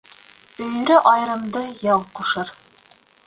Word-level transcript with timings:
Өйөрө 0.67 0.97
айырымды 1.11 1.63
яу 1.91 2.03
ҡушыр. 2.21 2.53